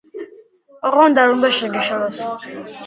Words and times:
ოღონდ 0.91 1.23
არ 1.25 1.37
უნდა 1.37 1.55
შეგვეშალოს. 1.61 2.27